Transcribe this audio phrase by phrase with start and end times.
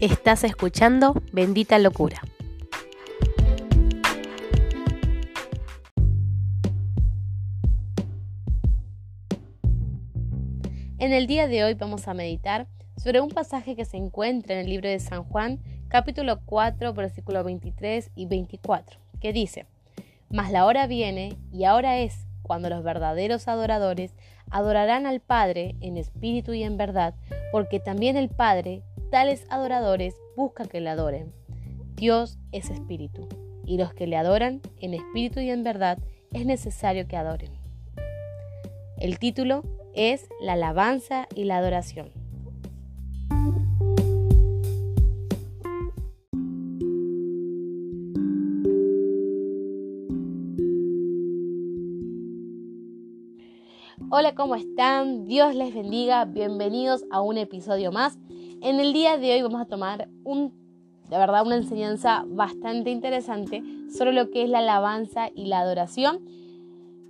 [0.00, 2.20] Estás escuchando Bendita Locura.
[10.98, 12.66] En el día de hoy vamos a meditar
[12.96, 17.44] sobre un pasaje que se encuentra en el libro de San Juan, capítulo 4, versículos
[17.44, 19.66] 23 y 24, que dice,
[20.28, 24.12] Mas la hora viene y ahora es cuando los verdaderos adoradores
[24.50, 27.14] adorarán al Padre en espíritu y en verdad,
[27.52, 28.82] porque también el Padre,
[29.14, 31.32] tales adoradores, busca que le adoren.
[31.94, 33.28] Dios es espíritu,
[33.64, 35.98] y los que le adoran en espíritu y en verdad
[36.32, 37.52] es necesario que adoren.
[38.98, 39.62] El título
[39.94, 42.10] es La alabanza y la adoración.
[54.10, 55.24] Hola, ¿cómo están?
[55.24, 56.24] Dios les bendiga.
[56.24, 58.18] Bienvenidos a un episodio más.
[58.64, 60.50] En el día de hoy vamos a tomar un,
[61.10, 63.62] de verdad, una enseñanza bastante interesante
[63.94, 66.20] sobre lo que es la alabanza y la adoración.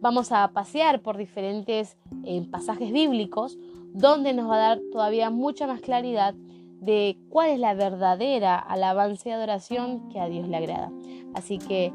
[0.01, 3.57] Vamos a pasear por diferentes eh, pasajes bíblicos
[3.93, 6.35] donde nos va a dar todavía mucha más claridad
[6.81, 10.91] de cuál es la verdadera alabanza y adoración que a Dios le agrada.
[11.35, 11.93] Así que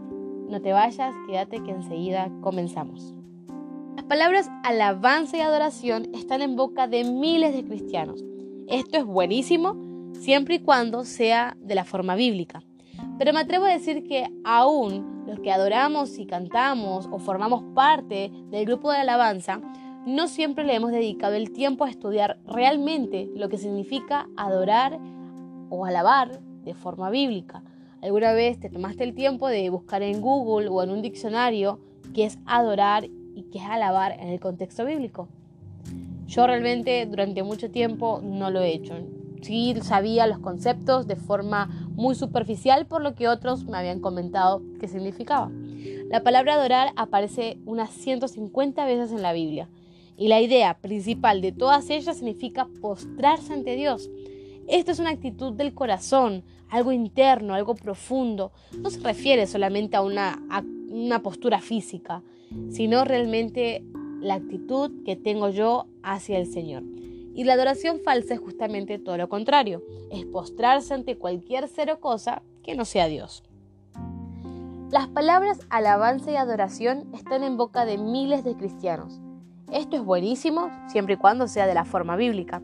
[0.47, 3.13] no te vayas, quédate que enseguida comenzamos
[4.09, 8.23] palabras alabanza y adoración están en boca de miles de cristianos.
[8.69, 9.75] Esto es buenísimo
[10.13, 12.61] siempre y cuando sea de la forma bíblica.
[13.17, 18.31] Pero me atrevo a decir que aún los que adoramos y cantamos o formamos parte
[18.51, 19.59] del grupo de alabanza,
[20.05, 24.99] no siempre le hemos dedicado el tiempo a estudiar realmente lo que significa adorar
[25.71, 27.63] o alabar de forma bíblica.
[28.03, 31.79] ¿Alguna vez te tomaste el tiempo de buscar en Google o en un diccionario
[32.13, 35.27] qué es adorar y qué es alabar en el contexto bíblico.
[36.29, 38.93] Yo realmente durante mucho tiempo no lo he hecho.
[39.41, 44.61] Sí sabía los conceptos de forma muy superficial por lo que otros me habían comentado
[44.79, 45.49] qué significaba.
[46.07, 49.69] La palabra adorar aparece unas 150 veces en la Biblia
[50.17, 54.11] y la idea principal de todas ellas significa postrarse ante Dios.
[54.67, 58.51] Esto es una actitud del corazón, algo interno, algo profundo.
[58.77, 62.21] No se refiere solamente a una, a una postura física,
[62.69, 63.83] sino realmente
[64.21, 66.83] la actitud que tengo yo hacia el Señor.
[67.35, 71.99] Y la adoración falsa es justamente todo lo contrario, es postrarse ante cualquier ser o
[71.99, 73.43] cosa que no sea Dios.
[74.91, 79.21] Las palabras alabanza y adoración están en boca de miles de cristianos.
[79.71, 82.63] Esto es buenísimo siempre y cuando sea de la forma bíblica.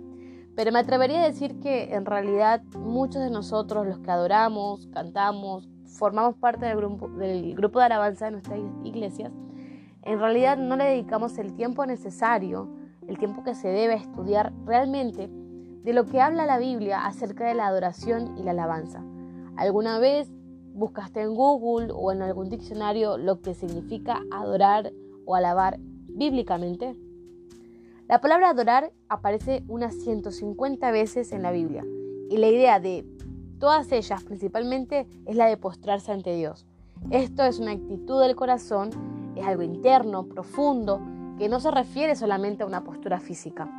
[0.56, 5.70] Pero me atrevería a decir que en realidad muchos de nosotros, los que adoramos, cantamos,
[5.86, 9.32] formamos parte del grupo, del grupo de alabanza de nuestras iglesias,
[10.06, 12.70] en realidad no le dedicamos el tiempo necesario,
[13.08, 17.56] el tiempo que se debe estudiar realmente de lo que habla la Biblia acerca de
[17.56, 19.04] la adoración y la alabanza.
[19.58, 20.32] ¿Alguna vez
[20.74, 24.92] buscaste en Google o en algún diccionario lo que significa adorar
[25.26, 26.96] o alabar bíblicamente?
[28.08, 31.84] La palabra adorar aparece unas 150 veces en la Biblia
[32.30, 33.06] y la idea de
[33.60, 36.68] todas ellas principalmente es la de postrarse ante Dios.
[37.10, 41.02] Esto es una actitud del corazón es algo interno, profundo,
[41.38, 43.70] que no se refiere solamente a una postura física.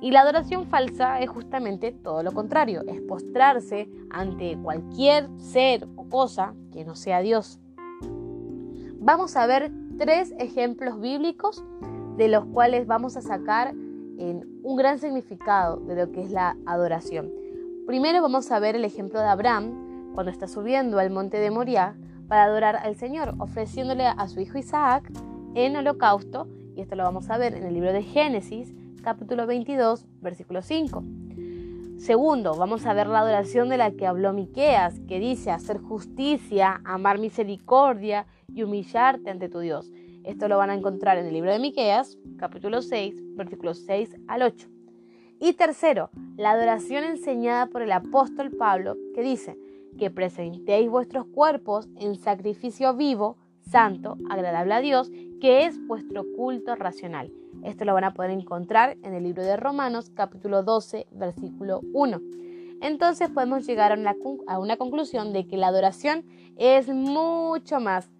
[0.00, 6.08] Y la adoración falsa es justamente todo lo contrario, es postrarse ante cualquier ser o
[6.08, 7.60] cosa que no sea Dios.
[8.98, 11.62] Vamos a ver tres ejemplos bíblicos
[12.16, 17.30] de los cuales vamos a sacar un gran significado de lo que es la adoración.
[17.86, 21.94] Primero vamos a ver el ejemplo de Abraham cuando está subiendo al monte de Moriah
[22.30, 25.10] para adorar al Señor, ofreciéndole a su hijo Isaac
[25.56, 26.46] en holocausto,
[26.76, 31.02] y esto lo vamos a ver en el libro de Génesis, capítulo 22, versículo 5.
[31.98, 36.80] Segundo, vamos a ver la adoración de la que habló Miqueas, que dice hacer justicia,
[36.84, 39.90] amar misericordia y humillarte ante tu Dios.
[40.22, 44.42] Esto lo van a encontrar en el libro de Miqueas, capítulo 6, versículos 6 al
[44.42, 44.68] 8.
[45.40, 49.58] Y tercero, la adoración enseñada por el apóstol Pablo, que dice,
[49.98, 55.10] que presentéis vuestros cuerpos en sacrificio vivo, santo, agradable a Dios,
[55.40, 57.32] que es vuestro culto racional.
[57.62, 62.20] Esto lo van a poder encontrar en el libro de Romanos capítulo 12, versículo 1.
[62.80, 64.16] Entonces podemos llegar a una,
[64.46, 66.24] a una conclusión de que la adoración
[66.56, 68.10] es mucho más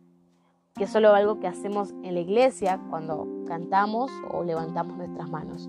[0.75, 5.69] que solo algo que hacemos en la iglesia cuando cantamos o levantamos nuestras manos.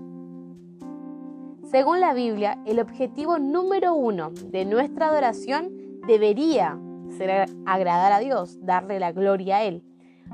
[1.64, 6.78] Según la Biblia, el objetivo número uno de nuestra adoración debería
[7.16, 9.82] ser agradar a Dios, darle la gloria a Él.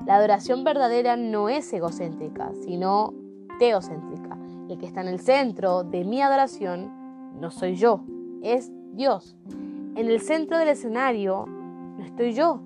[0.06, 3.14] La adoración verdadera no es egocéntrica, sino
[3.58, 4.38] teocéntrica.
[4.68, 6.92] El que está en el centro de mi adoración
[7.40, 8.04] no soy yo,
[8.42, 9.36] es Dios.
[9.48, 12.62] en el centro del escenario no estoy yo.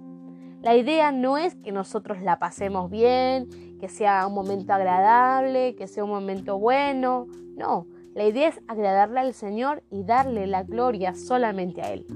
[0.62, 3.48] La idea no es que nosotros la pasemos bien,
[3.80, 7.26] que sea un momento agradable, que sea un momento bueno.
[7.56, 12.06] No, la idea es agradarle al Señor y darle la gloria solamente a Él.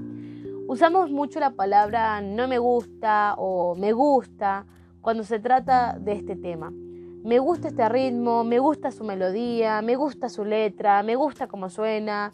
[0.69, 4.65] Usamos mucho la palabra no me gusta o me gusta
[4.99, 6.71] cuando se trata de este tema.
[6.71, 11.69] Me gusta este ritmo, me gusta su melodía, me gusta su letra, me gusta cómo
[11.69, 12.33] suena,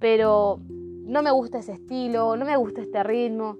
[0.00, 3.56] pero no me gusta ese estilo, no me gusta este ritmo.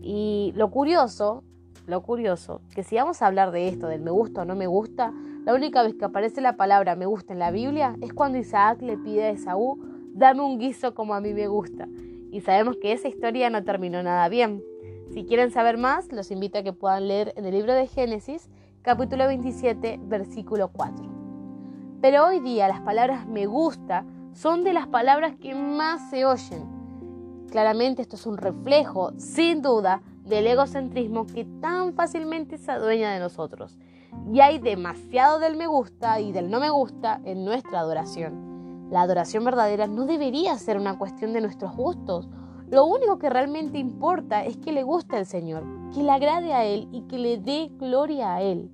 [0.00, 1.44] Y lo curioso,
[1.86, 4.66] lo curioso, que si vamos a hablar de esto, del me gusta o no me
[4.66, 5.12] gusta,
[5.44, 8.80] la única vez que aparece la palabra me gusta en la Biblia es cuando Isaac
[8.80, 9.78] le pide a Esaú,
[10.14, 11.86] dame un guiso como a mí me gusta.
[12.34, 14.60] Y sabemos que esa historia no terminó nada bien.
[15.12, 18.50] Si quieren saber más, los invito a que puedan leer en el libro de Génesis,
[18.82, 20.96] capítulo 27, versículo 4.
[22.00, 26.64] Pero hoy día las palabras me gusta son de las palabras que más se oyen.
[27.52, 33.20] Claramente esto es un reflejo, sin duda, del egocentrismo que tan fácilmente se adueña de
[33.20, 33.78] nosotros.
[34.32, 38.53] Y hay demasiado del me gusta y del no me gusta en nuestra adoración.
[38.90, 42.28] La adoración verdadera no debería ser una cuestión de nuestros gustos.
[42.68, 45.64] Lo único que realmente importa es que le guste al Señor,
[45.94, 48.70] que le agrade a Él y que le dé gloria a Él.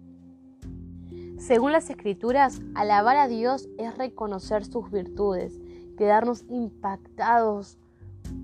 [1.39, 5.59] Según las escrituras, alabar a Dios es reconocer sus virtudes,
[5.97, 7.79] quedarnos impactados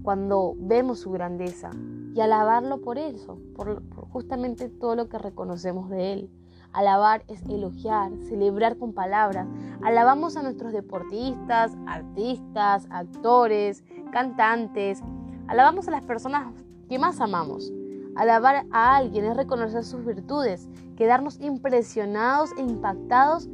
[0.03, 1.71] cuando vemos su grandeza
[2.15, 6.31] y alabarlo por eso, por, justamente todo lo que reconocemos de Él.
[6.77, 9.49] Alabar es elogiar, celebrar con palabras.
[9.83, 13.83] Alabamos a nuestros deportistas, artistas, actores,
[14.13, 15.03] cantantes.
[15.49, 16.53] Alabamos a las personas
[16.91, 17.73] que más amamos.
[18.15, 20.69] Alabar a alguien es reconocer sus virtudes,
[20.99, 23.49] quedarnos impresionados e impactados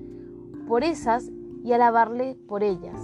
[0.67, 1.31] por esas
[1.63, 3.02] y alabarle por ellas.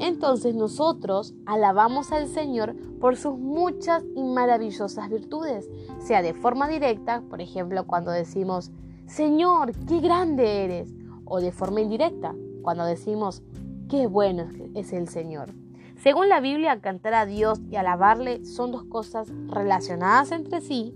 [0.00, 5.68] Entonces nosotros alabamos al Señor por sus muchas y maravillosas virtudes,
[5.98, 8.70] sea de forma directa, por ejemplo, cuando decimos,
[9.06, 10.94] Señor, qué grande eres,
[11.26, 13.42] o de forma indirecta, cuando decimos,
[13.90, 15.52] qué bueno es el Señor.
[15.96, 20.94] Según la Biblia, cantar a Dios y alabarle son dos cosas relacionadas entre sí,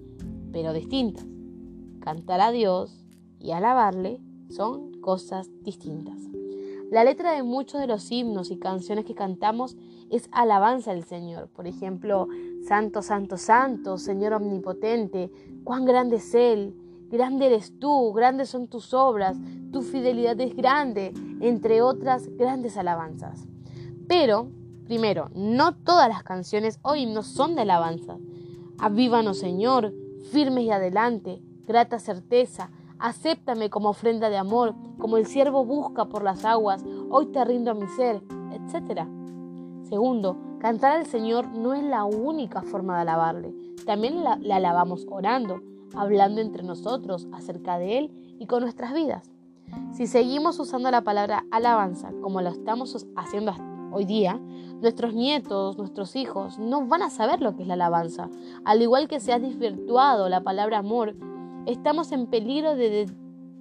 [0.51, 1.27] pero distintas.
[2.01, 3.05] Cantar a Dios
[3.39, 6.34] y alabarle son cosas distintas.
[6.95, 9.77] La letra de muchos de los himnos y canciones que cantamos
[10.11, 11.49] es alabanza al Señor.
[11.49, 12.29] Por ejemplo,
[12.69, 15.29] Santo, Santo, Santo, Señor Omnipotente,
[15.65, 16.73] cuán grande es Él,
[17.11, 19.37] grande eres tú, grandes son tus obras,
[19.73, 23.45] tu fidelidad es grande, entre otras grandes alabanzas.
[24.07, 24.47] Pero
[24.85, 28.19] Primero, no todas las canciones o himnos son de alabanza.
[28.79, 29.95] Avívanos, Señor,
[30.31, 32.71] firmes y adelante, grata certeza,
[33.05, 37.73] acéptame como ofrenda de amor, como el siervo busca por las aguas, hoy te rindo
[37.73, 39.07] a mi ser, etc.
[39.83, 43.55] Segundo, cantar al Señor no es la única forma de alabarle.
[43.85, 45.61] También le alabamos orando,
[45.95, 49.31] hablando entre nosotros acerca de Él y con nuestras vidas.
[49.93, 53.53] Si seguimos usando la palabra alabanza como lo estamos haciendo
[53.93, 54.41] hoy día,
[54.81, 58.29] Nuestros nietos, nuestros hijos, no van a saber lo que es la alabanza.
[58.67, 61.15] Al igual que se ha desvirtuado la palabra amor,
[61.67, 63.11] estamos en peligro de,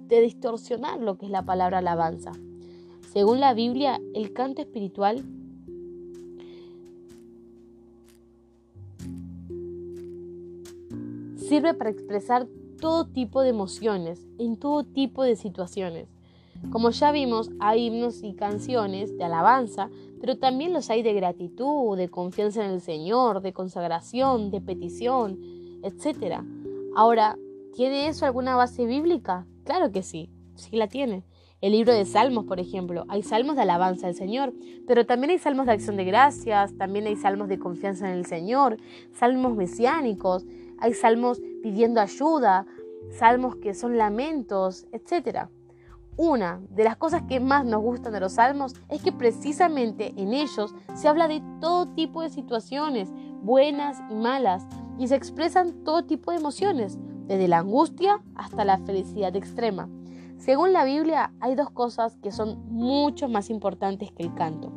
[0.08, 2.32] distorsionar lo que es la palabra alabanza.
[3.12, 5.24] Según la Biblia, el canto espiritual
[11.36, 12.46] sirve para expresar
[12.80, 16.08] todo tipo de emociones en todo tipo de situaciones.
[16.70, 19.90] Como ya vimos, hay himnos y canciones de alabanza,
[20.20, 25.38] pero también los hay de gratitud, de confianza en el Señor, de consagración, de petición,
[25.82, 26.42] etc.
[26.96, 27.36] Ahora,
[27.74, 29.46] ¿tiene eso alguna base bíblica?
[29.64, 31.24] Claro que sí, sí la tiene.
[31.60, 34.52] El libro de Salmos, por ejemplo, hay salmos de alabanza al Señor,
[34.86, 38.26] pero también hay salmos de acción de gracias, también hay salmos de confianza en el
[38.26, 38.76] Señor,
[39.12, 40.44] salmos mesiánicos,
[40.78, 42.66] hay salmos pidiendo ayuda,
[43.10, 45.50] salmos que son lamentos, etcétera.
[46.16, 50.32] Una de las cosas que más nos gustan de los salmos es que precisamente en
[50.32, 53.08] ellos se habla de todo tipo de situaciones,
[53.42, 54.64] buenas y malas,
[54.98, 59.88] y se expresan todo tipo de emociones, desde la angustia hasta la felicidad extrema.
[60.38, 64.72] Según la Biblia, hay dos cosas que son mucho más importantes que el canto.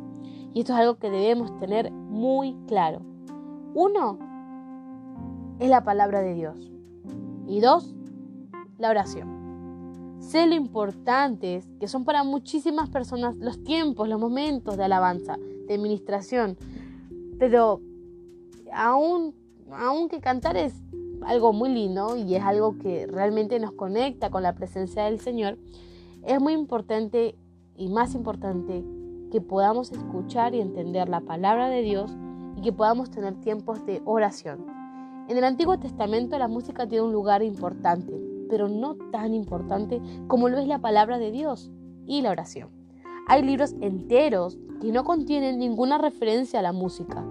[0.54, 3.00] Y esto es algo que debemos tener muy claro.
[3.74, 4.18] Uno
[5.58, 6.72] es la palabra de Dios.
[7.46, 7.94] Y dos,
[8.78, 10.16] la oración.
[10.20, 15.36] Sé lo importantes que son para muchísimas personas los tiempos, los momentos de alabanza,
[15.66, 16.56] de administración.
[17.38, 17.80] Pero
[18.72, 19.34] aún,
[19.70, 20.74] aunque cantar es
[21.24, 25.58] algo muy lindo y es algo que realmente nos conecta con la presencia del Señor,
[26.24, 27.34] es muy importante
[27.76, 28.84] y más importante
[29.30, 32.16] que podamos escuchar y entender la palabra de Dios
[32.56, 34.66] y que podamos tener tiempos de oración.
[35.28, 38.12] En el Antiguo Testamento la música tiene un lugar importante,
[38.48, 41.70] pero no tan importante como lo es la palabra de Dios
[42.06, 42.70] y la oración.
[43.26, 47.24] Hay libros enteros que no contienen ninguna referencia a la música.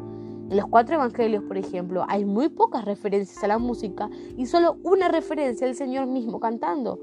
[0.49, 4.77] En los cuatro evangelios, por ejemplo, hay muy pocas referencias a la música y solo
[4.83, 6.99] una referencia al Señor mismo cantando.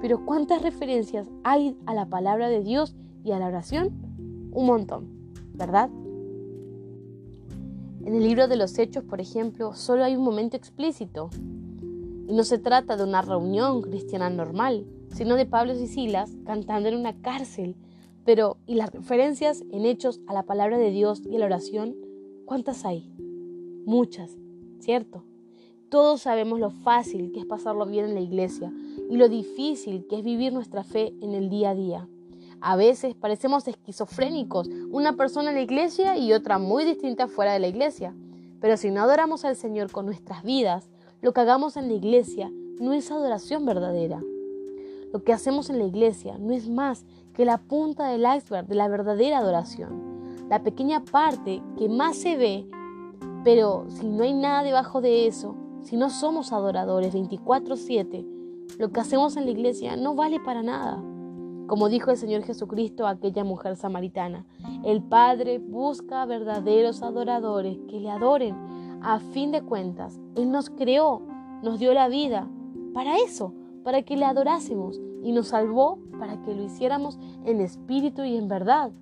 [0.00, 3.90] Pero ¿cuántas referencias hay a la palabra de Dios y a la oración?
[4.50, 5.08] Un montón,
[5.52, 5.90] ¿verdad?
[8.06, 11.28] En el libro de los Hechos, por ejemplo, solo hay un momento explícito.
[12.28, 16.88] Y no se trata de una reunión cristiana normal, sino de Pablo y Silas cantando
[16.88, 17.76] en una cárcel.
[18.24, 22.05] Pero, ¿y las referencias en hechos a la palabra de Dios y a la oración?
[22.46, 23.12] ¿Cuántas hay?
[23.86, 24.30] Muchas,
[24.78, 25.24] ¿cierto?
[25.88, 28.72] Todos sabemos lo fácil que es pasarlo bien en la iglesia
[29.10, 32.08] y lo difícil que es vivir nuestra fe en el día a día.
[32.60, 37.58] A veces parecemos esquizofrénicos, una persona en la iglesia y otra muy distinta fuera de
[37.58, 38.14] la iglesia.
[38.60, 40.88] Pero si no adoramos al Señor con nuestras vidas,
[41.22, 42.48] lo que hagamos en la iglesia
[42.78, 44.22] no es adoración verdadera.
[45.12, 48.76] Lo que hacemos en la iglesia no es más que la punta del iceberg de
[48.76, 50.15] la verdadera adoración,
[50.48, 52.66] la pequeña parte que más se ve,
[53.44, 58.24] pero si no hay nada debajo de eso, si no somos adoradores 24/7,
[58.78, 61.02] lo que hacemos en la iglesia no vale para nada.
[61.66, 64.44] Como dijo el Señor Jesucristo a aquella mujer samaritana,
[64.84, 68.54] el Padre busca verdaderos adoradores que le adoren.
[69.02, 71.22] A fin de cuentas, Él nos creó,
[71.62, 72.48] nos dio la vida
[72.94, 73.52] para eso,
[73.84, 78.48] para que le adorásemos y nos salvó para que lo hiciéramos en espíritu y en
[78.48, 78.92] verdad.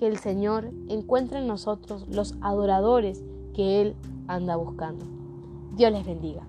[0.00, 3.22] Que el Señor encuentre en nosotros los adoradores
[3.54, 3.96] que Él
[4.28, 5.04] anda buscando.
[5.76, 6.40] Dios les bendiga.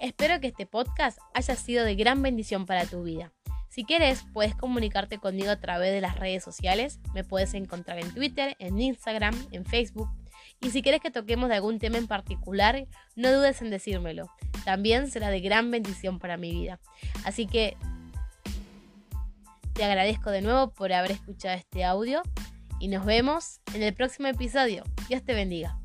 [0.00, 3.34] Espero que este podcast haya sido de gran bendición para tu vida.
[3.68, 7.00] Si quieres, puedes comunicarte conmigo a través de las redes sociales.
[7.12, 10.08] Me puedes encontrar en Twitter, en Instagram, en Facebook.
[10.60, 14.30] Y si quieres que toquemos de algún tema en particular, no dudes en decírmelo.
[14.64, 16.80] También será de gran bendición para mi vida.
[17.24, 17.76] Así que
[19.74, 22.22] te agradezco de nuevo por haber escuchado este audio
[22.80, 24.84] y nos vemos en el próximo episodio.
[25.08, 25.78] Dios te bendiga.